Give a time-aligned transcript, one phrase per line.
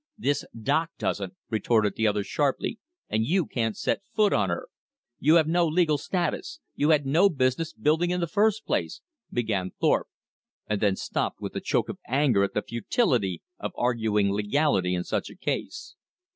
[0.17, 4.67] "This dock doesn't," retorted the other sharply, "and you can't set foot on her."
[5.19, 6.59] "You have no legal status.
[6.73, 9.01] You had no business building in the first place"
[9.31, 10.07] began Thorpe,
[10.65, 15.03] and then stopped with a choke of anger at the futility of arguing legality in
[15.03, 15.93] such a case.